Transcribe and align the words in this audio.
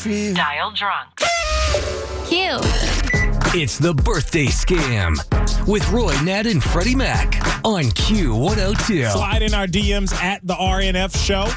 Dial 0.00 0.70
drunk. 0.70 1.08
Cute. 2.28 2.60
It's 3.52 3.78
the 3.78 3.92
birthday 3.92 4.46
scam 4.46 5.16
with 5.66 5.90
Roy, 5.90 6.14
Nat, 6.20 6.46
and 6.46 6.62
Freddie 6.62 6.94
Mac 6.94 7.44
on 7.64 7.82
Q102. 7.82 9.10
Slide 9.10 9.42
in 9.42 9.54
our 9.54 9.66
DMs 9.66 10.14
at 10.14 10.46
the 10.46 10.54
RNF 10.54 11.16
show 11.16 11.52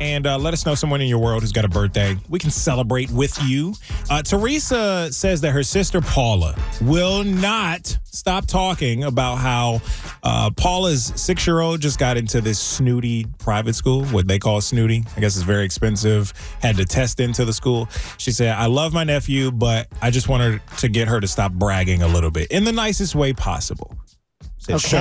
and 0.00 0.26
uh, 0.26 0.38
let 0.38 0.54
us 0.54 0.64
know 0.64 0.74
someone 0.74 1.00
in 1.00 1.08
your 1.08 1.18
world 1.18 1.42
who's 1.42 1.52
got 1.52 1.64
a 1.64 1.68
birthday. 1.68 2.16
We 2.28 2.38
can 2.38 2.50
celebrate 2.50 3.10
with 3.10 3.36
you. 3.42 3.74
Uh, 4.10 4.22
Theresa 4.22 5.12
says 5.12 5.40
that 5.42 5.50
her 5.50 5.62
sister 5.62 6.00
Paula 6.00 6.56
will 6.82 7.24
not 7.24 7.96
stop 8.04 8.46
talking 8.46 9.04
about 9.04 9.36
how 9.36 9.80
uh, 10.22 10.50
Paula's 10.50 11.12
six 11.16 11.46
year 11.46 11.60
old 11.60 11.80
just 11.80 11.98
got 11.98 12.16
into 12.16 12.40
this 12.40 12.58
snooty 12.58 13.26
private 13.38 13.74
school, 13.74 14.04
what 14.06 14.26
they 14.28 14.38
call 14.38 14.60
snooty. 14.60 15.04
I 15.16 15.20
guess 15.20 15.36
it's 15.36 15.44
very 15.44 15.64
expensive. 15.64 16.32
Had 16.60 16.76
to 16.76 16.84
test 16.84 17.20
into 17.20 17.44
the 17.44 17.52
school. 17.52 17.88
She 18.18 18.32
said, 18.32 18.56
I 18.56 18.66
love 18.66 18.92
my 18.92 19.04
nephew, 19.04 19.50
but 19.50 19.88
I 20.02 20.10
just 20.10 20.28
wanted 20.28 20.60
to 20.78 20.88
get 20.88 21.08
her 21.08 21.20
to 21.20 21.26
stop 21.26 21.52
bragging 21.52 22.02
a 22.02 22.08
little 22.08 22.30
bit 22.30 22.50
in 22.50 22.64
the 22.64 22.72
nicest 22.72 23.14
way 23.14 23.32
possible. 23.32 23.96
Said, 24.58 24.80
"Sure." 24.80 24.98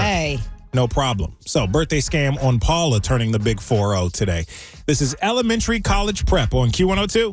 No 0.78 0.88
problem. 0.88 1.36
So, 1.40 1.66
birthday 1.66 1.98
scam 1.98 2.40
on 2.44 2.60
Paula 2.60 3.00
turning 3.00 3.32
the 3.32 3.40
big 3.40 3.60
4 3.60 3.96
0 3.96 4.10
today. 4.10 4.46
This 4.86 5.02
is 5.02 5.16
elementary 5.24 5.80
college 5.80 6.24
prep 6.28 6.54
on 6.54 6.70
Q102. 6.70 7.32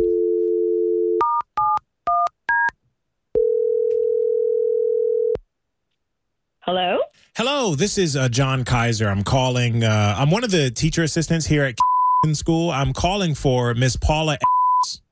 Hello? 6.61 7.01
Hello, 7.37 7.75
this 7.75 7.99
is 7.99 8.17
uh, 8.17 8.31
John 8.31 8.65
Kaiser. 8.65 9.11
I'm 9.11 9.23
calling, 9.23 9.85
uh, 9.85 10.15
I'm 10.17 10.31
one 10.31 10.43
of 10.43 10.51
the 10.51 10.71
teacher 10.71 11.03
assistants 11.03 11.45
here 11.45 11.65
at 11.65 11.77
K 12.25 12.33
school. 12.33 12.71
I'm 12.71 12.95
calling 12.95 13.35
for 13.35 13.75
Miss 13.75 13.95
Paula, 13.95 14.39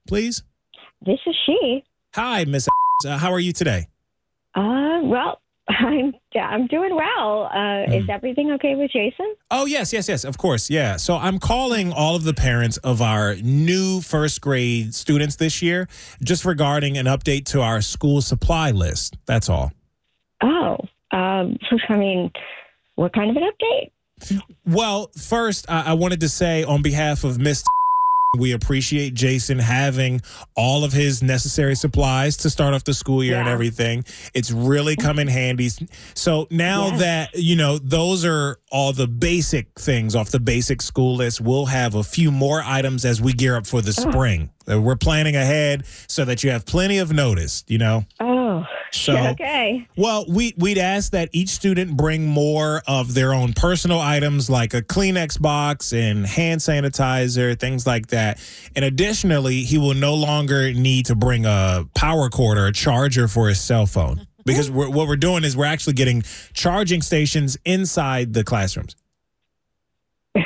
please. 0.09 0.43
This 1.05 1.19
is 1.27 1.37
she. 1.45 1.85
Hi, 2.15 2.47
Miss. 2.47 2.67
Uh, 3.07 3.19
how 3.19 3.31
are 3.31 3.41
you 3.41 3.53
today? 3.53 3.89
Uh, 4.55 5.01
well, 5.03 5.39
I'm 5.69 6.13
I'm 6.35 6.67
doing 6.67 6.95
well. 6.95 7.45
Uh, 7.55 7.85
Is 7.93 8.09
everything 8.09 8.51
okay 8.53 8.75
with 8.75 8.91
Jason? 8.91 9.35
Oh, 9.51 9.65
yes, 9.65 9.93
yes, 9.93 10.09
yes, 10.09 10.25
of 10.25 10.37
course. 10.37 10.69
Yeah. 10.69 10.97
So 10.97 11.17
I'm 11.17 11.39
calling 11.39 11.93
all 11.93 12.17
of 12.17 12.25
the 12.25 12.35
parents 12.35 12.79
of 12.79 13.01
our 13.01 13.37
new 13.37 14.01
first 14.01 14.41
grade 14.41 14.95
students 14.95 15.37
this 15.37 15.63
year 15.63 15.89
just 16.23 16.45
regarding 16.45 16.99
an 16.99 17.07
update 17.07 17.45
to 17.47 17.61
our 17.61 17.81
school 17.81 18.21
supply 18.23 18.71
list. 18.73 19.17
That's 19.27 19.49
all. 19.49 19.73
Oh, 20.43 20.79
um, 21.13 21.57
I 21.89 21.97
mean, 21.97 22.33
what 22.97 23.13
kind 23.13 23.31
of 23.31 23.37
an 23.37 23.45
update? 23.45 24.41
Well, 24.67 25.11
first, 25.17 25.67
I, 25.69 25.91
I 25.91 25.93
wanted 25.95 26.21
to 26.21 26.29
say 26.29 26.65
on 26.65 26.83
behalf 26.83 27.25
of 27.25 27.39
Miss. 27.39 27.65
We 28.39 28.53
appreciate 28.53 29.13
Jason 29.13 29.59
having 29.59 30.23
all 30.57 30.85
of 30.85 30.93
his 30.95 31.23
necessary 31.23 31.75
supplies 31.75 32.35
to 32.39 32.49
start 32.49 32.73
off 32.73 32.83
the 32.83 32.95
school 32.95 33.23
year 33.23 33.37
and 33.37 33.47
everything. 33.47 34.07
It's 34.33 34.51
really 34.51 34.97
come 34.97 35.19
in 35.19 35.29
handy. 35.29 35.69
So 36.15 36.47
now 36.51 36.87
Yes. 36.87 37.01
that, 37.01 37.31
you 37.35 37.57
know, 37.57 37.77
those 37.77 38.25
are 38.25 38.59
all 38.71 38.95
the 38.95 39.07
basic 39.07 39.79
things 39.79 40.17
off 40.17 40.31
the 40.31 40.41
basic 40.41 40.81
school 40.81 41.17
list, 41.17 41.43
we'll 41.43 41.67
have 41.67 41.95
a 41.95 42.03
few 42.03 42.33
more 42.33 42.63
items 42.65 43.05
as 43.05 43.21
we 43.21 43.35
gear 43.35 43.55
up 43.55 43.67
for 43.67 43.83
the 43.83 43.93
spring. 43.93 44.49
Uh, 44.67 44.81
We're 44.81 44.97
planning 44.97 45.37
ahead 45.37 45.85
so 46.07 46.25
that 46.25 46.43
you 46.43 46.51
have 46.53 46.65
plenty 46.65 46.97
of 46.97 47.13
notice, 47.13 47.65
you 47.67 47.77
know? 47.77 48.07
Oh, 48.19 48.32
So- 48.93 49.17
okay. 49.33 49.87
Well, 49.97 50.25
we 50.29 50.55
we'd 50.57 50.79
ask 50.79 51.13
that 51.13 51.29
each 51.33 51.49
student 51.49 51.97
bring 51.97 52.27
more 52.27 52.83
of 52.87 53.15
their 53.15 53.33
own 53.35 53.53
personal 53.55 53.99
items 54.01 54.49
like 54.51 54.75
a 54.75 54.83
Kleenex 54.83 55.41
box 55.41 55.93
and 55.93 56.27
hand 56.27 56.61
sanitizer, 56.61 57.59
things 57.59 57.87
like 57.87 58.09
that. 58.09 58.39
And 58.77 58.85
additionally, 58.85 59.63
he 59.63 59.79
will 59.79 59.95
no 59.95 60.15
longer 60.15 60.73
need 60.73 61.07
to 61.07 61.15
bring 61.15 61.45
a 61.47 61.87
power 61.95 62.29
cord 62.29 62.59
or 62.59 62.67
a 62.67 62.73
charger 62.73 63.29
for 63.29 63.49
his 63.49 63.61
cell 63.61 63.87
phone 63.87 64.27
because 64.45 64.71
we're, 64.71 64.91
what 64.91 65.09
we're 65.09 65.17
doing 65.17 65.43
is 65.45 65.57
we're 65.57 65.65
actually 65.65 65.95
getting 65.95 66.23
charging 66.53 67.03
stations 67.03 67.57
inside 67.65 68.33
the 68.35 68.45
classrooms. 68.45 68.95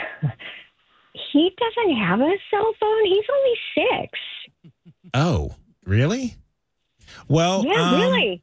He 1.32 1.50
doesn't 1.58 1.96
have 1.96 2.20
a 2.20 2.34
cell 2.50 2.72
phone. 2.80 3.04
He's 3.04 3.24
only 3.30 3.58
six. 3.74 4.18
Oh, 5.12 5.54
really? 5.84 6.36
Well, 7.28 7.64
Yeah, 7.66 7.80
um, 7.80 8.00
really. 8.00 8.42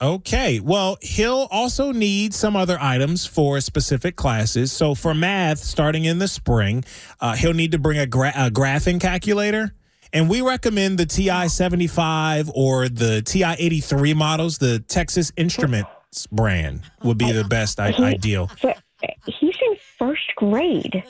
Okay. 0.00 0.60
Well, 0.60 0.96
he'll 1.02 1.48
also 1.50 1.90
need 1.92 2.32
some 2.32 2.54
other 2.54 2.78
items 2.80 3.26
for 3.26 3.60
specific 3.60 4.14
classes. 4.14 4.70
So 4.70 4.94
for 4.94 5.12
math, 5.12 5.58
starting 5.58 6.04
in 6.04 6.18
the 6.20 6.28
spring, 6.28 6.84
uh, 7.20 7.34
he'll 7.34 7.52
need 7.54 7.72
to 7.72 7.78
bring 7.78 7.98
a, 7.98 8.06
gra- 8.06 8.32
a 8.36 8.48
graphing 8.50 9.00
calculator. 9.00 9.74
And 10.12 10.28
we 10.30 10.40
recommend 10.40 10.98
the 10.98 11.04
TI 11.06 11.48
75 11.48 12.50
or 12.54 12.88
the 12.88 13.22
TI 13.22 13.54
83 13.58 14.14
models. 14.14 14.58
The 14.58 14.78
Texas 14.78 15.32
Instruments 15.36 16.26
brand 16.30 16.82
would 17.02 17.18
be 17.18 17.32
the 17.32 17.44
best 17.50 17.80
I- 17.80 17.92
ideal. 17.98 18.50
But 18.62 18.78
he's 19.26 19.56
in 19.68 19.76
first 19.98 20.32
grade. 20.36 21.02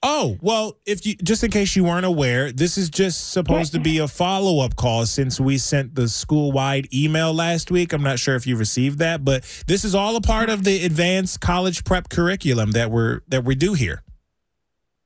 Oh, 0.00 0.38
well, 0.40 0.78
if 0.86 1.04
you 1.04 1.16
just 1.16 1.42
in 1.42 1.50
case 1.50 1.74
you 1.74 1.82
weren't 1.82 2.06
aware, 2.06 2.52
this 2.52 2.78
is 2.78 2.88
just 2.88 3.32
supposed 3.32 3.72
to 3.72 3.80
be 3.80 3.98
a 3.98 4.06
follow-up 4.06 4.76
call 4.76 5.06
since 5.06 5.40
we 5.40 5.58
sent 5.58 5.96
the 5.96 6.08
school-wide 6.08 6.86
email 6.94 7.34
last 7.34 7.72
week. 7.72 7.92
I'm 7.92 8.02
not 8.02 8.20
sure 8.20 8.36
if 8.36 8.46
you 8.46 8.54
received 8.54 9.00
that, 9.00 9.24
but 9.24 9.42
this 9.66 9.84
is 9.84 9.96
all 9.96 10.14
a 10.14 10.20
part 10.20 10.50
of 10.50 10.62
the 10.62 10.84
advanced 10.84 11.40
college 11.40 11.82
prep 11.82 12.08
curriculum 12.10 12.70
that 12.72 12.92
we're 12.92 13.22
that 13.26 13.44
we 13.44 13.56
do 13.56 13.74
here. 13.74 14.02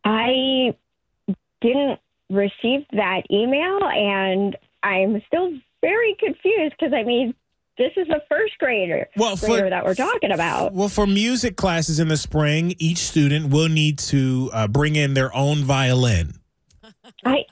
I 0.04 0.76
didn't 1.62 1.98
receive 2.28 2.84
that 2.92 3.22
email, 3.30 3.78
and 3.82 4.56
I'm 4.82 5.22
still 5.26 5.52
very 5.80 6.16
confused 6.18 6.74
because 6.78 6.92
I 6.92 7.02
mean, 7.02 7.34
this 7.78 7.92
is 7.96 8.06
the 8.08 8.20
first 8.28 8.58
grader, 8.58 9.08
Well, 9.16 9.36
for- 9.36 9.46
grader 9.46 9.70
that 9.70 9.84
we're 9.84 9.94
talking 9.94 10.30
about. 10.32 10.72
Well, 10.74 10.88
for 10.88 11.06
music 11.06 11.56
classes 11.56 11.98
in 12.00 12.08
the 12.08 12.16
spring, 12.16 12.74
each 12.78 12.98
student 12.98 13.50
will 13.50 13.68
need 13.68 13.98
to 14.00 14.50
uh, 14.52 14.68
bring 14.68 14.96
in 14.96 15.14
their 15.14 15.34
own 15.34 15.58
violin. 15.64 16.34
I, 17.24 17.44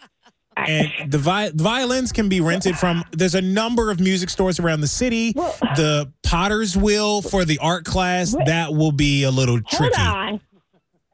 I 0.56 0.64
And 0.70 1.10
the 1.12 1.18
vi- 1.18 1.50
violins 1.54 2.12
can 2.12 2.28
be 2.28 2.40
rented 2.40 2.76
from. 2.78 3.04
There's 3.12 3.34
a 3.34 3.40
number 3.40 3.90
of 3.90 3.98
music 4.00 4.28
stores 4.30 4.60
around 4.60 4.80
the 4.82 4.88
city. 4.88 5.32
Well- 5.34 5.56
the 5.76 6.12
Potter's 6.22 6.76
Wheel 6.76 7.22
for 7.22 7.44
the 7.44 7.58
art 7.58 7.84
class 7.84 8.34
What? 8.34 8.46
that 8.46 8.72
will 8.74 8.92
be 8.92 9.24
a 9.24 9.30
little 9.30 9.56
hold 9.64 9.66
tricky. 9.92 10.00
on. 10.02 10.40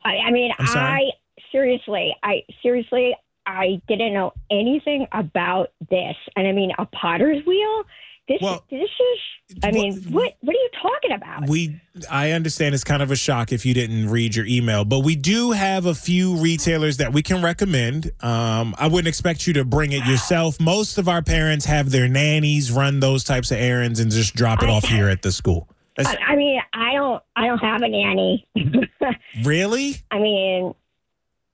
I, 0.05 0.17
I 0.27 0.31
mean, 0.31 0.53
I 0.59 1.11
seriously, 1.51 2.15
I 2.23 2.43
seriously, 2.63 3.17
I 3.47 3.81
didn't 3.89 4.13
know 4.15 4.33
anything 4.51 5.07
about 5.13 5.71
this, 5.91 6.15
and 6.37 6.47
I 6.47 6.53
mean, 6.53 6.71
a 6.79 6.87
potter's 6.87 7.45
wheel. 7.47 7.85
This, 8.29 8.39
Well- 8.41 8.65
this 8.71 8.83
is. 8.83 9.19
I 9.63 9.71
mean, 9.71 9.95
what? 10.11 10.35
What 10.41 10.57
are 10.57 10.59
you 10.59 10.69
talking 10.83 11.13
about? 11.13 11.49
We, 11.49 11.81
I 12.11 12.33
understand 12.33 12.75
it's 12.75 12.83
kind 12.83 13.01
of 13.01 13.13
a 13.13 13.17
shock 13.17 13.53
if 13.53 13.65
you 13.65 13.75
didn't 13.75 14.11
read 14.11 14.35
your 14.35 14.45
email, 14.45 14.85
but 14.85 15.01
we 15.05 15.15
do 15.15 15.53
have 15.53 15.87
a 15.87 15.95
few 15.95 16.35
retailers 16.39 16.97
that 16.97 17.13
we 17.13 17.23
can 17.23 17.41
recommend. 17.45 18.11
Um, 18.21 18.75
I 18.77 18.89
wouldn't 18.89 19.07
expect 19.07 19.47
you 19.47 19.53
to 19.53 19.65
bring 19.65 19.93
it 19.93 20.05
yourself. 20.05 20.59
Most 20.59 20.99
of 20.99 21.09
our 21.09 21.23
parents 21.23 21.65
have 21.67 21.91
their 21.91 22.09
nannies 22.09 22.73
run 22.73 22.99
those 22.99 23.23
types 23.23 23.53
of 23.53 23.59
errands 23.59 24.01
and 24.01 24.11
just 24.11 24.35
drop 24.35 24.65
it 24.65 24.69
I- 24.69 24.73
off 24.73 24.85
here 24.85 25.09
at 25.09 25.23
the 25.23 25.31
school. 25.31 25.69
That's, 25.97 26.09
I, 26.09 26.17
I 26.33 26.37
mean, 26.37 26.61
I 26.75 26.93
don't. 26.95 27.23
I 27.37 27.47
don't 27.47 27.59
have 27.59 27.83
a 27.83 27.89
nanny. 27.89 28.47
really? 29.45 29.95
I 30.11 30.19
mean, 30.19 30.75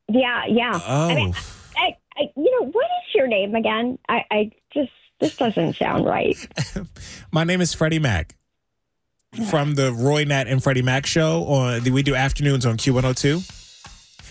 yeah, 0.08 0.46
yeah. 0.48 0.80
Oh, 0.84 1.10
I 1.10 1.14
mean, 1.14 1.34
I, 1.76 1.96
I, 2.16 2.22
you 2.36 2.60
know, 2.60 2.68
what 2.70 2.84
is 2.86 3.14
your 3.14 3.28
name 3.28 3.54
again? 3.54 3.98
I, 4.08 4.24
I 4.30 4.50
just 4.74 4.90
this 5.22 5.36
doesn't 5.36 5.76
sound 5.76 6.04
right. 6.04 6.36
my 7.32 7.44
name 7.44 7.60
is 7.60 7.72
Freddie 7.72 8.00
Mac 8.00 8.34
from 9.48 9.76
the 9.76 9.92
Roy 9.92 10.24
Nat 10.24 10.48
and 10.48 10.62
Freddie 10.62 10.82
Mac 10.82 11.06
show. 11.06 11.44
On 11.44 11.84
we 11.92 12.02
do 12.02 12.14
afternoons 12.16 12.66
on 12.66 12.76
Q102. 12.76 13.60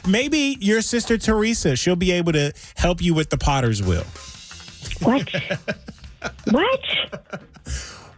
Maybe 0.07 0.57
your 0.59 0.81
sister 0.81 1.17
Theresa, 1.17 1.75
she'll 1.77 1.95
be 1.95 2.11
able 2.11 2.33
to 2.33 2.51
help 2.75 3.01
you 3.01 3.13
with 3.13 3.29
the 3.29 3.37
Potter's 3.37 3.81
Wheel. 3.81 4.03
What? 5.01 5.29
what? 6.51 6.85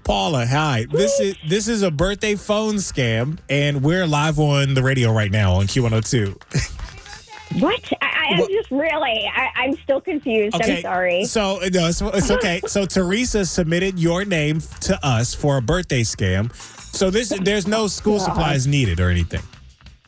Paula, 0.03 0.47
hi. 0.47 0.87
This 0.91 1.19
is 1.19 1.35
this 1.47 1.67
is 1.67 1.83
a 1.83 1.91
birthday 1.91 2.35
phone 2.35 2.75
scam, 2.75 3.37
and 3.49 3.83
we're 3.83 4.07
live 4.07 4.39
on 4.39 4.73
the 4.73 4.81
radio 4.81 5.11
right 5.11 5.31
now 5.31 5.53
on 5.53 5.67
Q102. 5.67 6.79
What? 7.59 7.93
I, 8.01 8.12
I, 8.23 8.33
I'm 8.33 8.39
What- 8.39 8.51
just 8.51 8.71
really. 8.71 9.29
I, 9.33 9.49
I'm 9.55 9.75
still 9.77 10.01
confused. 10.01 10.55
I'm 10.61 10.81
sorry. 10.81 11.25
So 11.25 11.59
no, 11.73 11.87
it's, 11.87 12.01
it's 12.01 12.31
okay. 12.31 12.61
so 12.67 12.85
Theresa 12.87 13.45
submitted 13.45 13.99
your 13.99 14.25
name 14.25 14.61
to 14.81 14.99
us 15.05 15.33
for 15.33 15.57
a 15.57 15.61
birthday 15.61 16.01
scam. 16.01 16.53
So 16.95 17.09
this 17.09 17.29
there's 17.41 17.67
no 17.67 17.87
school 17.87 18.19
supplies 18.19 18.67
needed 18.67 18.99
or 18.99 19.09
anything. 19.09 19.41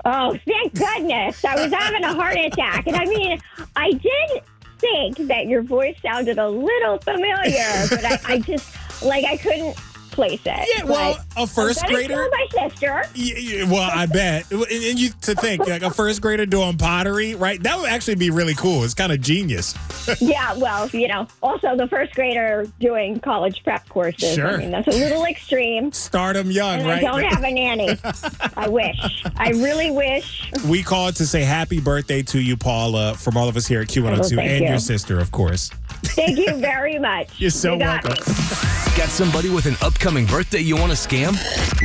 Oh, 0.07 0.37
thank 0.45 0.73
goodness! 0.75 1.43
I 1.43 1.55
was 1.63 1.73
having 1.73 2.03
a 2.03 2.13
heart 2.13 2.37
attack, 2.37 2.85
and 2.85 2.95
I 2.95 3.05
mean, 3.05 3.41
I 3.75 3.91
did 3.91 4.43
think 4.77 5.17
that 5.29 5.47
your 5.47 5.63
voice 5.63 5.95
sounded 6.03 6.37
a 6.37 6.47
little 6.47 6.99
familiar, 6.99 7.87
but 7.89 8.05
I, 8.05 8.19
I 8.25 8.39
just 8.39 9.03
like 9.03 9.25
I 9.25 9.35
couldn't 9.37 9.75
place 10.15 10.41
it. 10.45 10.69
Yeah, 10.77 10.85
well, 10.85 11.17
a 11.37 11.45
first 11.45 11.83
I'm 11.83 11.91
grader- 11.91 12.15
my 12.31 12.47
sister. 12.69 13.03
Yeah, 13.13 13.35
yeah, 13.37 13.63
well, 13.71 13.89
I 13.93 14.05
bet. 14.07 14.49
And, 14.51 14.61
and 14.63 14.99
you 14.99 15.09
to 15.21 15.35
think 15.35 15.67
like 15.67 15.81
a 15.83 15.91
first 15.91 16.21
grader 16.21 16.45
doing 16.45 16.77
pottery, 16.77 17.35
right? 17.35 17.61
That 17.61 17.77
would 17.77 17.89
actually 17.89 18.15
be 18.15 18.29
really 18.29 18.55
cool. 18.55 18.83
It's 18.83 18.93
kind 18.93 19.11
of 19.11 19.21
genius. 19.21 19.75
yeah, 20.21 20.53
well, 20.57 20.87
you 20.89 21.07
know, 21.07 21.27
also 21.43 21.75
the 21.75 21.87
first 21.87 22.15
grader 22.15 22.65
doing 22.79 23.19
college 23.19 23.63
prep 23.63 23.87
courses. 23.89 24.33
Sure. 24.33 24.47
I 24.47 24.57
mean, 24.57 24.71
that's 24.71 24.87
a 24.87 24.91
little 24.91 25.25
extreme. 25.25 25.91
Start 25.91 26.35
them 26.35 26.49
young, 26.49 26.79
And 26.79 26.87
right? 26.87 26.99
I 26.99 27.01
don't 27.01 27.23
have 27.23 27.43
a 27.43 27.51
nanny. 27.51 27.97
I 28.57 28.67
wish. 28.69 29.23
I 29.37 29.49
really 29.49 29.91
wish. 29.91 30.49
we 30.67 30.81
called 30.81 31.15
to 31.17 31.25
say 31.27 31.41
happy 31.43 31.79
birthday 31.79 32.21
to 32.23 32.39
you, 32.39 32.55
Paula, 32.57 33.13
from 33.15 33.37
all 33.37 33.47
of 33.49 33.57
us 33.57 33.67
here 33.67 33.81
at 33.81 33.87
Q102 33.87 34.17
Oh, 34.17 34.23
thank 34.29 34.39
and 34.39 34.61
you. 34.63 34.69
your 34.69 34.79
sister, 34.79 35.19
of 35.19 35.31
course. 35.31 35.69
Thank 36.03 36.37
you 36.37 36.55
very 36.59 36.97
much. 36.99 37.29
You're 37.39 37.49
so 37.49 37.73
You 37.73 37.79
welcome. 37.79 38.11
me. 38.11 38.84
Got 38.95 39.09
somebody 39.09 39.49
with 39.49 39.65
an 39.65 39.75
upcoming 39.81 40.25
birthday 40.25 40.61
you 40.61 40.77
want 40.77 40.91
to 40.91 40.97
scam? 40.97 41.35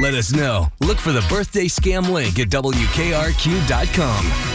Let 0.00 0.14
us 0.14 0.32
know. 0.32 0.68
Look 0.80 0.98
for 0.98 1.10
the 1.10 1.26
birthday 1.28 1.66
scam 1.66 2.08
link 2.08 2.38
at 2.38 2.50
WKRQ.com. 2.50 4.50